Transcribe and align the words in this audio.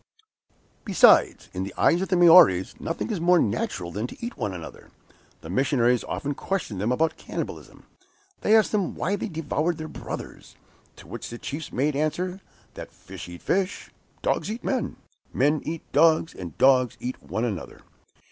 Besides, 0.83 1.47
in 1.53 1.61
the 1.63 1.75
eyes 1.77 2.01
of 2.01 2.07
the 2.09 2.15
Maories, 2.15 2.73
nothing 2.79 3.11
is 3.11 3.21
more 3.21 3.37
natural 3.37 3.91
than 3.91 4.07
to 4.07 4.17
eat 4.19 4.35
one 4.35 4.51
another. 4.51 4.89
The 5.41 5.49
missionaries 5.51 6.03
often 6.03 6.33
questioned 6.33 6.81
them 6.81 6.91
about 6.91 7.17
cannibalism. 7.17 7.85
They 8.39 8.55
asked 8.57 8.71
them 8.71 8.95
why 8.95 9.15
they 9.15 9.27
devoured 9.27 9.77
their 9.77 9.87
brothers; 9.87 10.55
to 10.95 11.07
which 11.07 11.29
the 11.29 11.37
chiefs 11.37 11.71
made 11.71 11.95
answer 11.95 12.41
that 12.73 12.89
fish 12.91 13.29
eat 13.29 13.43
fish, 13.43 13.91
dogs 14.23 14.49
eat 14.49 14.63
men, 14.63 14.95
men 15.33 15.61
eat 15.65 15.83
dogs, 15.91 16.33
and 16.33 16.57
dogs 16.57 16.97
eat 16.99 17.21
one 17.21 17.45
another. 17.45 17.83